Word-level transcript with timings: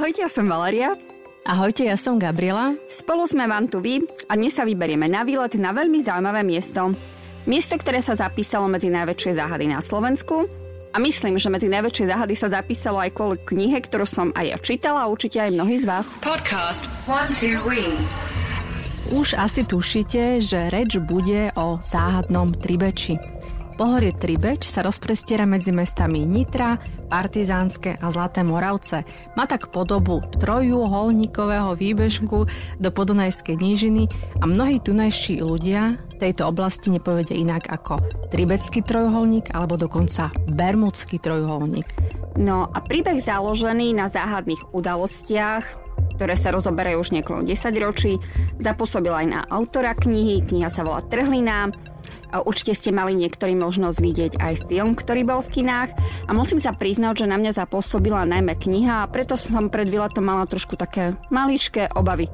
Ahojte, 0.00 0.24
ja 0.24 0.32
som 0.32 0.48
Valeria. 0.48 0.96
Ahojte, 1.44 1.84
ja 1.84 1.92
som 2.00 2.16
Gabriela. 2.16 2.72
Spolu 2.88 3.28
sme 3.28 3.44
vám 3.44 3.68
tu 3.68 3.84
vy 3.84 4.00
a 4.00 4.32
dnes 4.32 4.56
sa 4.56 4.64
vyberieme 4.64 5.04
na 5.04 5.28
výlet 5.28 5.60
na 5.60 5.76
veľmi 5.76 6.00
zaujímavé 6.00 6.40
miesto. 6.40 6.96
Miesto, 7.44 7.76
ktoré 7.76 8.00
sa 8.00 8.16
zapísalo 8.16 8.64
medzi 8.64 8.88
najväčšie 8.88 9.36
záhady 9.36 9.68
na 9.68 9.84
Slovensku. 9.84 10.48
A 10.96 11.04
myslím, 11.04 11.36
že 11.36 11.52
medzi 11.52 11.68
najväčšie 11.68 12.16
záhady 12.16 12.32
sa 12.32 12.48
zapísalo 12.48 12.96
aj 12.96 13.12
kvôli 13.12 13.36
knihe, 13.44 13.76
ktorú 13.76 14.08
som 14.08 14.32
aj 14.32 14.46
ja 14.48 14.56
čítala 14.56 15.04
a 15.04 15.10
určite 15.12 15.36
aj 15.36 15.52
mnohí 15.52 15.76
z 15.76 15.84
vás. 15.84 16.08
Podcast 16.24 16.88
One, 17.04 17.28
two, 17.36 17.60
Už 19.12 19.36
asi 19.36 19.68
tušíte, 19.68 20.40
že 20.40 20.72
reč 20.72 20.96
bude 20.96 21.52
o 21.60 21.76
záhadnom 21.76 22.56
Tribeči. 22.56 23.20
Pohorie 23.80 24.12
Tribeč 24.12 24.68
sa 24.68 24.84
rozprestiera 24.84 25.48
medzi 25.48 25.72
mestami 25.72 26.28
Nitra, 26.28 26.76
Partizánske 27.08 27.96
a 27.96 28.12
Zlaté 28.12 28.44
Moravce. 28.44 29.08
Má 29.40 29.48
tak 29.48 29.72
podobu 29.72 30.20
trojuholníkového 30.36 31.72
výbežku 31.80 32.44
do 32.76 32.88
Podunajskej 32.92 33.56
nížiny 33.56 34.04
a 34.36 34.44
mnohí 34.44 34.84
tunajší 34.84 35.40
ľudia 35.40 35.96
tejto 36.20 36.44
oblasti 36.52 36.92
nepovedia 36.92 37.32
inak 37.32 37.72
ako 37.72 37.96
Tribecký 38.28 38.84
trojuholník 38.84 39.56
alebo 39.56 39.80
dokonca 39.80 40.28
Bermudský 40.52 41.16
trojuholník. 41.16 41.88
No 42.36 42.68
a 42.68 42.84
príbeh 42.84 43.16
založený 43.16 43.96
na 43.96 44.12
záhadných 44.12 44.76
udalostiach, 44.76 45.64
ktoré 46.20 46.36
sa 46.36 46.52
rozoberajú 46.52 47.00
už 47.00 47.16
niekoľko 47.16 47.48
10 47.48 47.80
ročí, 47.80 48.12
zapôsobil 48.60 49.08
aj 49.08 49.26
na 49.26 49.40
autora 49.48 49.96
knihy. 49.96 50.44
Kniha 50.44 50.68
sa 50.68 50.84
volá 50.84 51.00
Trhlina 51.08 51.72
Určite 52.38 52.78
ste 52.78 52.90
mali 52.94 53.18
niektorí 53.18 53.58
možnosť 53.58 53.98
vidieť 53.98 54.32
aj 54.38 54.70
film, 54.70 54.94
ktorý 54.94 55.26
bol 55.26 55.40
v 55.42 55.60
kinách 55.60 55.90
a 56.26 56.30
musím 56.30 56.62
sa 56.62 56.70
priznať, 56.70 57.26
že 57.26 57.30
na 57.30 57.36
mňa 57.36 57.58
zapôsobila 57.58 58.22
najmä 58.28 58.54
kniha 58.54 59.04
a 59.04 59.10
preto 59.10 59.34
som 59.34 59.66
pred 59.66 59.90
výletom 59.90 60.22
mala 60.22 60.46
trošku 60.46 60.78
také 60.78 61.18
maličké 61.34 61.90
obavy. 61.98 62.30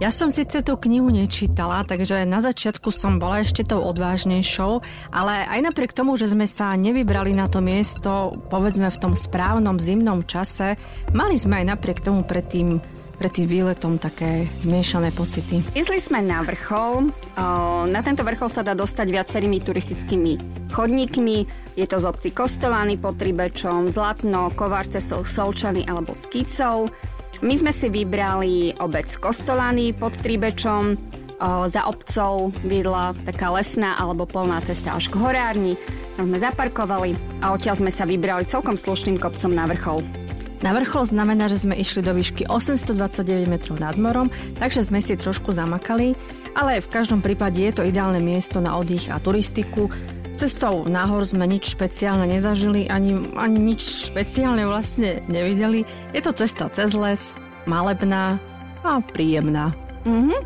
Ja 0.00 0.08
som 0.08 0.32
síce 0.32 0.64
tú 0.64 0.80
knihu 0.80 1.12
nečítala, 1.12 1.84
takže 1.84 2.24
na 2.24 2.40
začiatku 2.40 2.88
som 2.88 3.20
bola 3.20 3.44
ešte 3.44 3.68
tou 3.68 3.84
odvážnejšou, 3.84 4.80
ale 5.12 5.44
aj 5.44 5.60
napriek 5.60 5.92
tomu, 5.92 6.16
že 6.16 6.32
sme 6.32 6.48
sa 6.48 6.72
nevybrali 6.72 7.36
na 7.36 7.44
to 7.52 7.60
miesto, 7.60 8.32
povedzme 8.48 8.88
v 8.88 8.96
tom 8.96 9.12
správnom 9.12 9.76
zimnom 9.76 10.24
čase, 10.24 10.80
mali 11.12 11.36
sme 11.36 11.60
aj 11.60 11.76
napriek 11.76 12.00
tomu 12.00 12.24
predtým 12.24 12.80
pred 13.20 13.36
tým 13.36 13.52
výletom 13.52 14.00
také 14.00 14.48
zmiešané 14.56 15.12
pocity. 15.12 15.60
Išli 15.76 16.00
sme 16.00 16.24
na 16.24 16.40
vrchol. 16.40 17.12
Na 17.92 18.00
tento 18.00 18.24
vrchol 18.24 18.48
sa 18.48 18.64
dá 18.64 18.72
dostať 18.72 19.12
viacerými 19.12 19.60
turistickými 19.60 20.32
chodníkmi. 20.72 21.36
Je 21.76 21.84
to 21.84 22.00
z 22.00 22.08
obci 22.08 22.32
Kostolany 22.32 22.96
pod 22.96 23.20
Tribečom, 23.20 23.92
Zlatno, 23.92 24.48
Kovarce, 24.56 25.04
Solčany 25.04 25.84
alebo 25.84 26.16
Skicov. 26.16 26.88
My 27.44 27.60
sme 27.60 27.76
si 27.76 27.92
vybrali 27.92 28.80
obec 28.80 29.12
Kostolany 29.20 29.92
pod 29.92 30.16
Tribečom. 30.16 30.96
Za 31.40 31.88
obcov 31.88 32.52
viedla 32.64 33.16
taká 33.24 33.48
lesná 33.52 33.96
alebo 33.96 34.28
polná 34.28 34.60
cesta 34.64 34.96
až 34.96 35.08
k 35.08 35.20
horárni. 35.20 35.76
Tam 36.16 36.28
sme 36.28 36.36
zaparkovali 36.40 37.16
a 37.40 37.56
odtiaľ 37.56 37.80
sme 37.80 37.92
sa 37.92 38.04
vybrali 38.04 38.44
celkom 38.44 38.76
slušným 38.76 39.16
kopcom 39.16 39.52
na 39.52 39.64
vrchol. 39.68 40.04
Na 40.60 40.76
vrchol 40.76 41.08
znamená, 41.08 41.48
že 41.48 41.56
sme 41.56 41.72
išli 41.72 42.04
do 42.04 42.12
výšky 42.12 42.44
829 42.44 43.48
metrov 43.48 43.80
nad 43.80 43.96
morom, 43.96 44.28
takže 44.60 44.84
sme 44.84 45.00
si 45.00 45.16
trošku 45.16 45.56
zamakali, 45.56 46.12
ale 46.52 46.84
v 46.84 46.88
každom 46.92 47.24
prípade 47.24 47.64
je 47.64 47.72
to 47.72 47.82
ideálne 47.88 48.20
miesto 48.20 48.60
na 48.60 48.76
oddych 48.76 49.08
a 49.08 49.16
turistiku. 49.16 49.88
Cestou 50.36 50.84
nahor 50.84 51.24
sme 51.24 51.48
nič 51.48 51.72
špeciálne 51.76 52.28
nezažili, 52.28 52.88
ani, 52.92 53.32
ani 53.36 53.58
nič 53.72 54.08
špeciálne 54.12 54.64
vlastne 54.68 55.24
nevideli. 55.28 55.84
Je 56.12 56.20
to 56.20 56.32
cesta 56.36 56.68
cez 56.72 56.92
les, 56.92 57.32
malebná 57.64 58.40
a 58.84 59.00
príjemná. 59.00 59.72
Mm-hmm. 60.04 60.40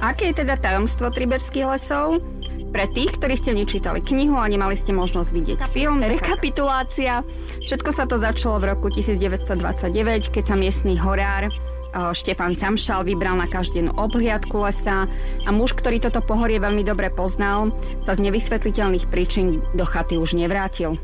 Aké 0.00 0.32
je 0.32 0.46
teda 0.46 0.58
tajomstvo 0.58 1.10
Triberských 1.10 1.66
lesov? 1.66 2.22
Pre 2.70 2.86
tých, 2.86 3.18
ktorí 3.18 3.34
ste 3.34 3.50
nečítali 3.50 3.98
knihu 3.98 4.38
a 4.38 4.46
nemali 4.46 4.78
ste 4.78 4.94
možnosť 4.94 5.30
vidieť 5.34 5.60
film, 5.74 6.00
rekapitulácia. 6.06 7.26
Všetko 7.66 7.90
sa 7.90 8.06
to 8.06 8.16
začalo 8.22 8.62
v 8.62 8.72
roku 8.72 8.86
1929, 8.94 10.30
keď 10.30 10.44
sa 10.46 10.54
miestny 10.54 10.94
horár 10.94 11.50
Štefan 11.90 12.54
Samšal 12.54 13.02
vybral 13.02 13.34
na 13.34 13.50
každú 13.50 13.90
obhliadku 13.98 14.62
lesa 14.62 15.10
a 15.42 15.50
muž, 15.50 15.74
ktorý 15.74 15.98
toto 15.98 16.22
pohorie 16.22 16.62
veľmi 16.62 16.86
dobre 16.86 17.10
poznal, 17.10 17.74
sa 18.06 18.14
z 18.14 18.30
nevysvetliteľných 18.30 19.10
príčin 19.10 19.58
do 19.74 19.82
chaty 19.82 20.14
už 20.14 20.38
nevrátil. 20.38 20.94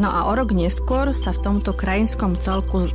No 0.00 0.08
a 0.08 0.24
o 0.24 0.32
rok 0.32 0.56
neskôr 0.56 1.12
sa 1.12 1.36
v 1.36 1.44
tomto 1.44 1.76
krajinskom 1.76 2.40
celku 2.40 2.88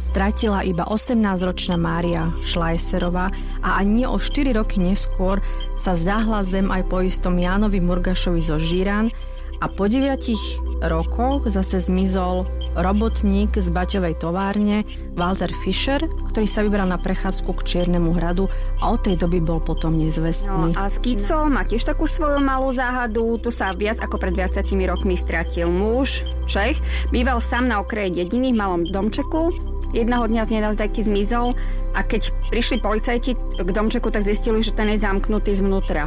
stratila 0.00 0.64
iba 0.64 0.88
18-ročná 0.88 1.76
Mária 1.76 2.32
Šlajserová 2.40 3.28
a 3.60 3.76
ani 3.76 4.08
o 4.08 4.16
4 4.16 4.56
roky 4.56 4.80
neskôr 4.80 5.44
sa 5.76 5.92
zdáhla 5.92 6.40
zem 6.40 6.72
aj 6.72 6.88
po 6.88 7.04
istom 7.04 7.36
Jánovi 7.36 7.84
Murgašovi 7.84 8.40
zo 8.40 8.56
Žíran 8.56 9.12
a 9.60 9.68
po 9.68 9.84
9 9.84 10.80
rokoch 10.88 11.44
zase 11.44 11.84
zmizol 11.84 12.48
robotník 12.78 13.58
z 13.60 13.68
Baťovej 13.68 14.16
továrne 14.22 14.88
Walter 15.18 15.52
Fischer, 15.60 16.00
ktorý 16.32 16.46
sa 16.48 16.64
vybral 16.64 16.88
na 16.88 16.96
prechádzku 16.96 17.50
k 17.60 17.66
Čiernemu 17.66 18.16
hradu 18.16 18.48
a 18.80 18.94
od 18.94 19.04
tej 19.04 19.20
doby 19.20 19.42
bol 19.42 19.60
potom 19.60 20.00
nezvestný. 20.00 20.48
No 20.48 20.72
a 20.78 20.88
Skico 20.88 21.44
má 21.50 21.66
tiež 21.68 21.84
takú 21.84 22.08
svoju 22.08 22.40
malú 22.40 22.72
záhadu. 22.72 23.36
Tu 23.42 23.52
sa 23.52 23.76
viac 23.76 24.00
ako 24.00 24.16
pred 24.16 24.32
20 24.32 24.64
rokmi 24.88 25.18
stratil 25.18 25.68
muž, 25.68 26.24
Čech. 26.48 26.80
Býval 27.12 27.42
sám 27.42 27.68
na 27.68 27.82
okraji 27.82 28.24
dediny 28.24 28.54
v 28.54 28.60
malom 28.64 28.82
domčeku 28.88 29.69
Jedného 29.90 30.24
dňa 30.30 30.46
z 30.46 30.50
nenazdajky 30.58 31.02
zmizol 31.02 31.54
a 31.98 32.06
keď 32.06 32.30
prišli 32.54 32.78
policajti 32.78 33.34
k 33.58 33.68
domčeku, 33.70 34.10
tak 34.14 34.22
zistili, 34.22 34.62
že 34.62 34.74
ten 34.74 34.86
je 34.94 35.02
zamknutý 35.02 35.50
zvnútra. 35.58 36.06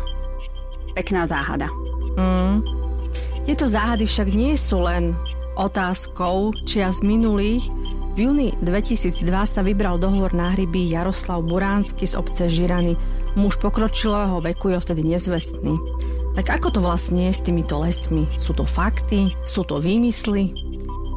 Pekná 0.95 1.27
záhada. 1.27 1.67
Mm. 2.15 2.63
Tieto 3.43 3.67
záhady 3.67 4.07
však 4.07 4.31
nie 4.31 4.55
sú 4.55 4.87
len 4.87 5.11
otázkou 5.59 6.55
čia 6.63 6.95
z 6.95 7.03
minulých. 7.03 7.67
V 8.13 8.29
júni 8.29 8.53
2002 8.61 9.25
sa 9.49 9.65
vybral 9.65 9.97
dohovor 9.97 10.31
na 10.37 10.53
hryby 10.53 10.85
Jaroslav 10.85 11.41
Buránsky 11.43 12.05
z 12.05 12.13
obce 12.15 12.45
Žirany. 12.45 12.93
Muž 13.33 13.57
pokročilého 13.57 14.37
veku 14.37 14.69
je 14.69 14.77
vtedy 14.77 15.01
nezvestný. 15.01 15.75
Tak 16.37 16.61
ako 16.61 16.77
to 16.77 16.79
vlastne 16.81 17.29
je 17.29 17.33
s 17.33 17.41
týmito 17.41 17.81
lesmi? 17.81 18.29
Sú 18.37 18.53
to 18.53 18.63
fakty? 18.65 19.33
Sú 19.45 19.65
to 19.65 19.81
výmysly? 19.81 20.72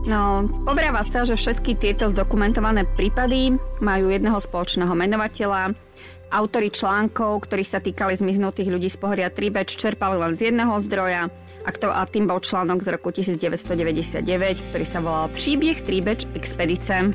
No, 0.06 0.46
obráva 0.70 1.02
sa, 1.02 1.26
že 1.26 1.34
všetky 1.34 1.74
tieto 1.82 2.06
zdokumentované 2.06 2.86
prípady 2.94 3.58
majú 3.82 4.14
jedného 4.14 4.38
spoločného 4.38 4.94
menovateľa. 4.94 5.74
Autori 6.30 6.70
článkov, 6.70 7.46
ktorí 7.46 7.66
sa 7.66 7.82
týkali 7.82 8.14
zmiznutých 8.14 8.70
ľudí 8.70 8.86
z 8.86 8.98
pohoria 9.02 9.30
Tribeč, 9.34 9.74
čerpali 9.74 10.14
len 10.14 10.38
z 10.38 10.50
jedného 10.50 10.78
zdroja 10.78 11.26
a, 11.66 11.70
to, 11.74 11.90
a 11.90 12.06
tým 12.06 12.30
bol 12.30 12.38
článok 12.38 12.86
z 12.86 12.88
roku 12.94 13.10
1999, 13.10 14.22
ktorý 14.70 14.84
sa 14.86 15.02
volal 15.02 15.26
Príbieh 15.34 15.82
Tribeč 15.82 16.30
expedice. 16.38 17.10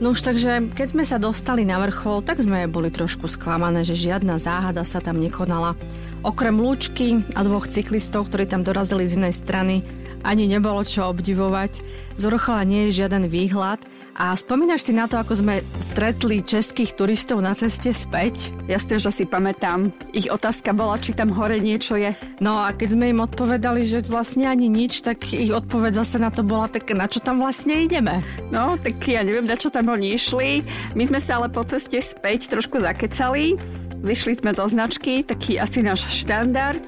No 0.00 0.16
už 0.16 0.24
takže, 0.24 0.72
keď 0.72 0.86
sme 0.90 1.04
sa 1.04 1.20
dostali 1.20 1.62
na 1.62 1.76
vrchol, 1.78 2.24
tak 2.24 2.40
sme 2.40 2.64
boli 2.66 2.88
trošku 2.88 3.28
sklamané, 3.28 3.84
že 3.84 4.00
žiadna 4.00 4.40
záhada 4.40 4.82
sa 4.82 4.98
tam 4.98 5.20
nekonala. 5.20 5.76
Okrem 6.24 6.56
lúčky 6.56 7.20
a 7.36 7.44
dvoch 7.44 7.68
cyklistov, 7.68 8.32
ktorí 8.32 8.48
tam 8.48 8.64
dorazili 8.64 9.04
z 9.04 9.20
inej 9.20 9.34
strany, 9.36 9.84
ani 10.22 10.46
nebolo 10.46 10.84
čo 10.84 11.08
obdivovať. 11.10 11.80
Z 12.16 12.22
vrchola 12.28 12.68
nie 12.68 12.88
je 12.88 13.02
žiaden 13.04 13.26
výhľad. 13.32 13.80
A 14.20 14.36
spomínaš 14.36 14.84
si 14.84 14.92
na 14.92 15.08
to, 15.08 15.16
ako 15.16 15.40
sme 15.40 15.64
stretli 15.80 16.44
českých 16.44 16.92
turistov 16.92 17.40
na 17.40 17.56
ceste 17.56 17.88
späť? 17.96 18.52
Jasne, 18.68 19.00
že 19.00 19.08
si 19.08 19.24
pamätám. 19.24 19.96
Ich 20.12 20.28
otázka 20.28 20.76
bola, 20.76 21.00
či 21.00 21.16
tam 21.16 21.32
hore 21.32 21.56
niečo 21.56 21.96
je. 21.96 22.12
No 22.36 22.60
a 22.60 22.76
keď 22.76 23.00
sme 23.00 23.16
im 23.16 23.24
odpovedali, 23.24 23.88
že 23.88 24.04
vlastne 24.04 24.44
ani 24.44 24.68
nič, 24.68 25.00
tak 25.00 25.24
ich 25.32 25.48
odpoveď 25.48 26.04
zase 26.04 26.20
na 26.20 26.28
to 26.28 26.44
bola, 26.44 26.68
tak 26.68 26.92
na 26.92 27.08
čo 27.08 27.24
tam 27.24 27.40
vlastne 27.40 27.80
ideme? 27.80 28.20
No, 28.52 28.76
tak 28.76 29.00
ja 29.08 29.24
neviem, 29.24 29.48
na 29.48 29.56
čo 29.56 29.72
tam 29.72 29.88
oni 29.88 30.12
išli. 30.12 30.68
My 30.92 31.08
sme 31.08 31.20
sa 31.22 31.40
ale 31.40 31.48
po 31.48 31.64
ceste 31.64 31.96
späť 32.04 32.52
trošku 32.52 32.76
zakecali. 32.82 33.56
Vyšli 34.00 34.40
sme 34.40 34.56
zo 34.56 34.64
značky, 34.64 35.24
taký 35.24 35.60
asi 35.60 35.84
náš 35.84 36.08
štandard. 36.08 36.80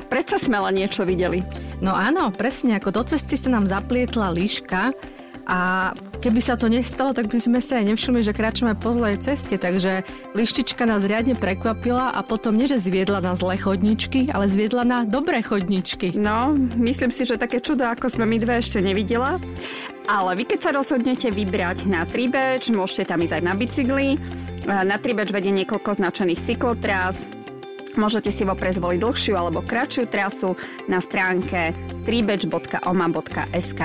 A 0.00 0.08
predsa 0.08 0.40
sme 0.40 0.56
len 0.56 0.80
niečo 0.80 1.04
videli. 1.04 1.44
No 1.84 1.92
áno, 1.92 2.32
presne, 2.32 2.80
ako 2.80 2.88
do 2.88 3.02
cesty 3.04 3.36
sa 3.36 3.52
nám 3.52 3.68
zaplietla 3.68 4.32
líška 4.32 4.96
a 5.44 5.92
keby 6.24 6.40
sa 6.40 6.56
to 6.56 6.72
nestalo, 6.72 7.12
tak 7.12 7.28
by 7.28 7.36
sme 7.36 7.60
sa 7.60 7.84
aj 7.84 7.92
nevšimli, 7.92 8.24
že 8.24 8.32
kráčame 8.32 8.72
po 8.72 8.96
zlej 8.96 9.20
ceste, 9.20 9.60
takže 9.60 10.08
lištička 10.32 10.88
nás 10.88 11.04
riadne 11.04 11.36
prekvapila 11.36 12.16
a 12.16 12.20
potom 12.24 12.56
nie, 12.56 12.64
že 12.64 12.80
zviedla 12.80 13.20
na 13.20 13.36
zlé 13.36 13.60
chodničky, 13.60 14.32
ale 14.32 14.48
zviedla 14.48 14.88
na 14.88 15.04
dobré 15.04 15.44
chodničky. 15.44 16.16
No, 16.16 16.56
myslím 16.80 17.12
si, 17.12 17.28
že 17.28 17.36
také 17.36 17.60
čudo, 17.60 17.84
ako 17.84 18.08
sme 18.08 18.24
my 18.24 18.36
dve 18.40 18.56
ešte 18.56 18.80
nevidela. 18.80 19.36
Ale 20.08 20.32
vy 20.32 20.48
keď 20.48 20.58
sa 20.64 20.70
rozhodnete 20.72 21.28
vybrať 21.28 21.84
na 21.84 22.08
Tribeč, 22.08 22.72
môžete 22.72 23.12
tam 23.12 23.20
ísť 23.20 23.36
aj 23.36 23.42
na 23.44 23.52
bicykli. 23.52 24.08
Na 24.64 24.96
Tribeč 24.96 25.28
vedie 25.28 25.52
niekoľko 25.52 26.00
značených 26.00 26.40
cyklotrás, 26.46 27.20
Môžete 27.98 28.30
si 28.30 28.46
vopred 28.46 28.78
zvoliť 28.78 29.02
dlhšiu 29.02 29.34
alebo 29.34 29.66
kratšiu 29.66 30.06
trasu 30.06 30.54
na 30.86 31.02
stránke 31.02 31.74
tribeč.oma.sk. 32.06 33.82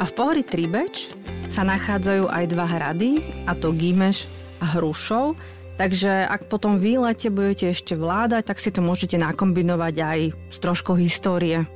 A 0.00 0.02
v 0.08 0.12
pohori 0.16 0.40
Tribeč 0.40 1.12
sa 1.52 1.60
nachádzajú 1.66 2.30
aj 2.30 2.44
dva 2.48 2.64
hrady, 2.64 3.20
a 3.44 3.52
to 3.52 3.74
Gimeš 3.76 4.30
a 4.62 4.78
Hrušov. 4.78 5.36
Takže 5.76 6.24
ak 6.24 6.48
po 6.48 6.56
tom 6.56 6.80
výlete 6.80 7.28
budete 7.28 7.72
ešte 7.76 7.96
vládať, 7.96 8.48
tak 8.48 8.60
si 8.60 8.72
to 8.72 8.80
môžete 8.80 9.20
nakombinovať 9.20 9.94
aj 10.00 10.20
s 10.52 10.56
troškou 10.60 10.96
histórie. 10.96 11.68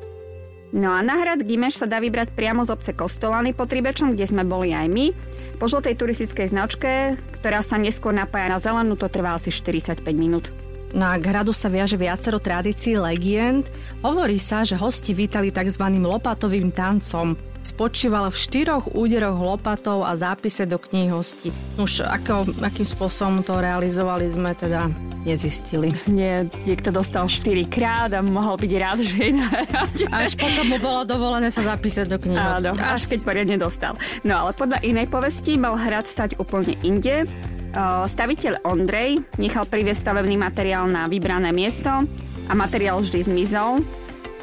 No 0.75 0.91
a 0.91 1.05
na 1.05 1.21
hrad 1.21 1.45
Gimeš 1.45 1.85
sa 1.85 1.87
dá 1.87 2.01
vybrať 2.01 2.33
priamo 2.33 2.65
z 2.65 2.73
obce 2.75 2.97
Kostolany 2.97 3.53
pod 3.53 3.71
Tribečom, 3.71 4.17
kde 4.17 4.27
sme 4.27 4.43
boli 4.43 4.73
aj 4.73 4.89
my. 4.89 5.07
Po 5.61 5.69
žltej 5.69 5.95
turistickej 5.95 6.51
značke, 6.51 7.21
ktorá 7.41 7.63
sa 7.63 7.77
neskôr 7.77 8.11
napája 8.11 8.51
na 8.51 8.59
zelenú, 8.59 8.97
to 8.97 9.07
trvá 9.13 9.37
asi 9.37 9.53
45 9.53 10.01
minút. 10.17 10.51
No 10.95 11.11
a 11.11 11.19
k 11.19 11.27
hradu 11.27 11.51
sa 11.51 11.67
viaže 11.67 11.99
viacero 11.99 12.39
tradícií 12.39 12.95
legend. 12.95 13.67
Hovorí 14.07 14.39
sa, 14.39 14.63
že 14.63 14.79
hosti 14.79 15.11
vítali 15.11 15.51
tzv. 15.51 15.83
lopatovým 15.91 16.71
tancom. 16.71 17.35
Spočíval 17.65 18.31
v 18.31 18.37
štyroch 18.39 18.95
úderoch 18.95 19.35
lopatov 19.35 20.07
a 20.07 20.15
zápise 20.15 20.69
do 20.69 20.79
kníh 20.79 21.11
hostí. 21.11 21.51
Už 21.81 22.07
ako, 22.07 22.47
akým 22.63 22.87
spôsobom 22.87 23.43
to 23.43 23.59
realizovali 23.59 24.31
sme 24.31 24.55
teda 24.55 24.87
nezistili. 25.25 25.97
Nie, 26.07 26.47
niekto 26.69 26.93
dostal 26.93 27.27
4 27.27 27.65
krát 27.73 28.13
a 28.13 28.21
mohol 28.21 28.61
byť 28.61 28.73
rád, 28.77 28.99
že 29.01 29.17
je 29.19 29.33
na 29.33 29.49
rade. 29.49 30.05
Až 30.13 30.37
potom 30.37 30.69
mu 30.69 30.77
bolo 30.77 31.09
dovolené 31.09 31.49
sa 31.49 31.65
zapísať 31.65 32.07
do 32.07 32.21
knihy. 32.21 32.37
Áno, 32.37 32.77
až 32.77 33.09
keď 33.09 33.25
poriadne 33.25 33.57
dostal. 33.57 33.97
No 34.23 34.47
ale 34.47 34.53
podľa 34.53 34.85
inej 34.85 35.09
povesti 35.09 35.57
mal 35.57 35.75
hrad 35.81 36.05
stať 36.05 36.37
úplne 36.37 36.77
inde. 36.85 37.25
Staviteľ 38.07 38.63
Ondrej 38.63 39.19
nechal 39.43 39.67
priviesť 39.67 40.07
stavebný 40.07 40.39
materiál 40.39 40.87
na 40.87 41.11
vybrané 41.11 41.51
miesto 41.51 41.91
a 42.47 42.53
materiál 42.55 43.03
vždy 43.03 43.27
zmizol. 43.27 43.83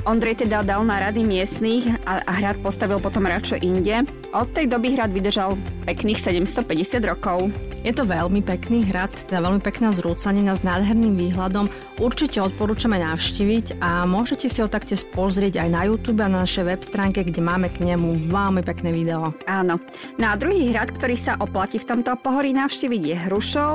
Ondrej 0.01 0.41
teda 0.41 0.65
dal 0.65 0.81
na 0.81 0.97
rady 0.97 1.21
miestných 1.21 1.85
a, 2.09 2.25
a 2.25 2.31
hrad 2.41 2.57
postavil 2.65 2.97
potom 2.97 3.29
radšo 3.29 3.61
inde. 3.61 4.01
Od 4.33 4.49
tej 4.49 4.65
doby 4.65 4.97
hrad 4.97 5.13
vydržal 5.13 5.53
pekných 5.85 6.17
750 6.17 7.05
rokov. 7.05 7.53
Je 7.81 7.93
to 7.93 8.05
veľmi 8.05 8.45
pekný 8.45 8.85
hrad, 8.89 9.09
teda 9.29 9.41
veľmi 9.41 9.61
pekná 9.61 9.89
zrúcanina 9.89 10.53
s 10.53 10.61
nádherným 10.61 11.17
výhľadom. 11.17 11.69
Určite 11.97 12.41
odporúčame 12.41 13.01
navštíviť 13.01 13.81
a 13.81 14.05
môžete 14.05 14.49
si 14.49 14.61
ho 14.61 14.69
taktiež 14.69 15.05
pozrieť 15.09 15.65
aj 15.65 15.69
na 15.69 15.81
YouTube 15.89 16.21
a 16.21 16.29
na 16.29 16.45
našej 16.45 16.65
web 16.65 16.81
stránke, 16.81 17.25
kde 17.25 17.41
máme 17.41 17.73
k 17.73 17.81
nemu 17.85 18.29
veľmi 18.29 18.61
pekné 18.61 18.93
video. 18.93 19.33
Áno. 19.49 19.81
No 20.17 20.25
a 20.29 20.37
druhý 20.37 20.69
hrad, 20.73 20.93
ktorý 20.93 21.17
sa 21.17 21.37
oplatí 21.41 21.81
v 21.81 21.89
tomto 21.89 22.13
pohorí 22.21 22.53
navštíviť 22.53 23.01
je 23.01 23.15
Hrušov. 23.29 23.73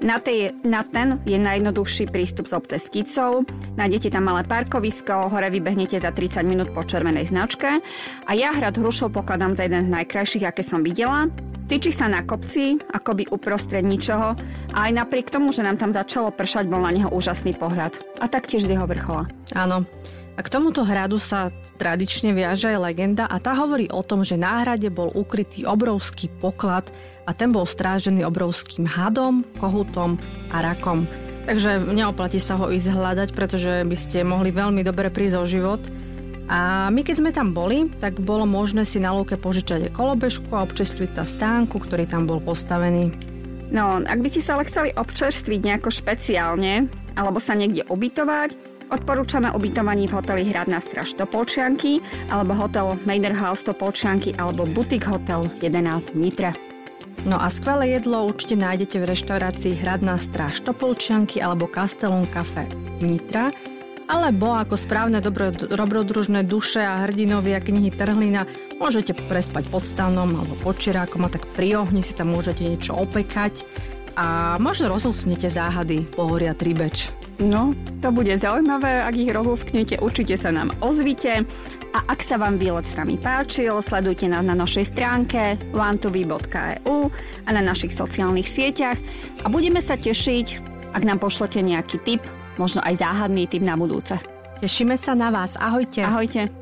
Na, 0.00 0.16
tej, 0.16 0.56
na 0.64 0.84
ten 0.84 1.20
je 1.28 1.36
najjednoduchší 1.36 2.08
prístup 2.08 2.48
z 2.48 2.56
obce 2.56 2.76
Skicov. 2.80 3.44
Nájdete 3.76 4.12
tam 4.16 4.32
malé 4.32 4.48
parkovisko, 4.48 5.28
hore 5.28 5.52
vybehnete 5.62 6.02
za 6.02 6.10
30 6.10 6.42
minút 6.42 6.74
po 6.74 6.82
červenej 6.82 7.30
značke. 7.30 7.78
A 8.26 8.30
ja 8.34 8.50
hrad 8.50 8.74
Hrušov 8.74 9.14
pokladám 9.14 9.54
za 9.54 9.62
jeden 9.62 9.86
z 9.86 9.94
najkrajších, 9.94 10.50
aké 10.50 10.66
som 10.66 10.82
videla. 10.82 11.30
Tyčí 11.70 11.94
sa 11.94 12.10
na 12.10 12.26
kopci, 12.26 12.82
akoby 12.90 13.30
uprostred 13.30 13.86
ničoho 13.86 14.34
a 14.74 14.78
aj 14.90 14.92
napriek 14.92 15.30
tomu, 15.30 15.54
že 15.54 15.62
nám 15.62 15.78
tam 15.78 15.94
začalo 15.94 16.34
pršať, 16.34 16.66
bol 16.66 16.82
na 16.82 16.90
neho 16.90 17.08
úžasný 17.14 17.54
pohľad. 17.54 17.94
A 18.18 18.26
taktiež 18.26 18.66
z 18.66 18.74
jeho 18.74 18.84
vrchola. 18.90 19.30
Áno. 19.54 19.86
A 20.32 20.40
k 20.40 20.48
tomuto 20.48 20.82
hradu 20.82 21.22
sa 21.22 21.52
tradične 21.76 22.34
viaže 22.34 22.72
aj 22.72 22.92
legenda 22.92 23.28
a 23.28 23.36
tá 23.36 23.52
hovorí 23.54 23.86
o 23.92 24.02
tom, 24.02 24.24
že 24.24 24.40
na 24.40 24.64
hrade 24.64 24.88
bol 24.88 25.12
ukrytý 25.14 25.68
obrovský 25.68 26.32
poklad 26.40 26.88
a 27.28 27.36
ten 27.36 27.52
bol 27.52 27.68
strážený 27.68 28.26
obrovským 28.26 28.88
hadom, 28.88 29.44
kohutom 29.60 30.16
a 30.50 30.64
rakom. 30.64 31.04
Takže 31.42 31.90
neoplatí 31.90 32.38
sa 32.38 32.54
ho 32.54 32.70
ísť 32.70 32.94
hľadať, 32.94 33.28
pretože 33.34 33.82
by 33.82 33.96
ste 33.98 34.22
mohli 34.22 34.54
veľmi 34.54 34.86
dobre 34.86 35.10
prísť 35.10 35.36
o 35.42 35.44
život 35.44 35.82
a 36.52 36.90
my 36.92 37.00
keď 37.00 37.14
sme 37.16 37.30
tam 37.32 37.56
boli, 37.56 37.88
tak 38.02 38.20
bolo 38.20 38.44
možné 38.44 38.84
si 38.84 39.00
na 39.00 39.14
lúke 39.14 39.40
požičať 39.40 39.88
aj 39.88 39.96
kolobežku 39.96 40.52
a 40.52 40.68
občerstviť 40.68 41.10
sa 41.16 41.24
stánku, 41.24 41.80
ktorý 41.80 42.04
tam 42.04 42.28
bol 42.28 42.44
postavený. 42.44 43.14
No, 43.72 44.04
ak 44.04 44.20
by 44.20 44.28
ste 44.28 44.44
sa 44.44 44.60
ale 44.60 44.68
chceli 44.68 44.90
občerstviť 44.92 45.60
nejako 45.64 45.88
špeciálne, 45.88 46.92
alebo 47.16 47.40
sa 47.40 47.56
niekde 47.56 47.88
ubytovať, 47.88 48.52
odporúčame 48.92 49.48
ubytovanie 49.48 50.04
v 50.04 50.16
hoteli 50.20 50.44
Hradná 50.44 50.76
straž 50.84 51.16
Topolčianky, 51.16 52.04
alebo 52.28 52.52
hotel 52.52 53.00
Meider 53.08 53.32
House 53.32 53.64
Topolčianky, 53.64 54.36
alebo 54.36 54.68
Butik 54.68 55.08
Hotel 55.08 55.48
11 55.64 56.12
v. 56.12 56.52
No 57.22 57.38
a 57.38 57.46
skvelé 57.54 57.94
jedlo 57.94 58.26
určite 58.26 58.58
nájdete 58.58 58.98
v 58.98 59.08
reštaurácii 59.14 59.78
Hradná 59.78 60.18
stráž 60.18 60.58
Topolčianky 60.66 61.38
alebo 61.38 61.70
Castellum 61.70 62.26
Cafe 62.26 62.66
Nitra, 62.98 63.54
alebo 64.10 64.50
ako 64.50 64.74
správne 64.74 65.22
dobro, 65.22 65.54
dobrodružné 65.54 66.42
duše 66.42 66.82
a 66.82 67.06
hrdinovia 67.06 67.62
knihy 67.62 67.94
Trhlina 67.94 68.42
môžete 68.82 69.14
prespať 69.14 69.70
pod 69.70 69.86
stanom 69.86 70.34
alebo 70.34 70.58
pod 70.66 70.82
čirákom 70.82 71.22
a 71.22 71.30
tak 71.30 71.46
pri 71.54 71.78
ohni 71.78 72.02
si 72.02 72.10
tam 72.10 72.34
môžete 72.34 72.66
niečo 72.66 72.98
opekať 72.98 73.62
a 74.18 74.58
možno 74.58 74.90
rozlúcnete 74.90 75.46
záhady 75.46 76.02
pohoria 76.18 76.58
Tribeč. 76.58 77.21
No, 77.40 77.72
to 78.04 78.12
bude 78.12 78.36
zaujímavé, 78.36 79.02
ak 79.02 79.14
ich 79.16 79.32
rozlusknete, 79.32 79.98
určite 80.04 80.36
sa 80.36 80.52
nám 80.52 80.74
ozvite. 80.84 81.48
A 81.92 81.98
ak 82.08 82.24
sa 82.24 82.40
vám 82.40 82.56
výlet 82.56 82.88
s 82.88 82.96
nami 82.96 83.20
páčil, 83.20 83.76
sledujte 83.84 84.24
nás 84.24 84.44
na 84.44 84.56
našej 84.56 84.96
stránke 84.96 85.60
wantovy.eu 85.76 86.98
a 87.44 87.48
na 87.52 87.60
našich 87.60 87.92
sociálnych 87.92 88.48
sieťach 88.48 88.96
a 89.44 89.46
budeme 89.52 89.80
sa 89.84 90.00
tešiť, 90.00 90.46
ak 90.96 91.02
nám 91.04 91.20
pošlete 91.20 91.60
nejaký 91.60 92.00
tip 92.00 92.24
možno 92.56 92.80
aj 92.84 93.00
záhadný 93.00 93.44
tým 93.44 93.68
na 93.68 93.76
budúce. 93.76 94.16
Tešíme 94.64 94.96
sa 94.96 95.12
na 95.12 95.28
vás. 95.28 95.58
Ahojte. 95.60 96.00
Ahojte. 96.00 96.61